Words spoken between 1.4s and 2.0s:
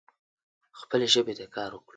کار وکړئ